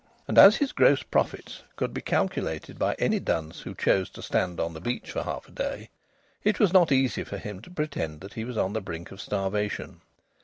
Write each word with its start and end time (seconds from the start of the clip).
And 0.27 0.39
as 0.39 0.55
his 0.55 0.71
gross 0.71 1.03
profits 1.03 1.61
could 1.75 1.93
be 1.93 2.01
calculated 2.01 2.79
by 2.79 2.95
any 2.97 3.19
dunce 3.19 3.59
who 3.59 3.75
chose 3.75 4.09
to 4.17 4.23
stand 4.23 4.59
on 4.59 4.73
the 4.73 4.81
beach 4.81 5.11
for 5.11 5.21
half 5.21 5.47
a 5.47 5.51
day, 5.51 5.91
it 6.43 6.59
was 6.59 6.73
not 6.73 6.91
easy 6.91 7.23
for 7.23 7.37
him 7.37 7.61
to 7.61 7.69
pretend 7.69 8.21
that 8.21 8.33
he 8.33 8.43
was 8.43 8.57
on 8.57 8.73
the 8.73 8.81
brink 8.81 9.11
of 9.11 9.21
starvation. 9.21 10.01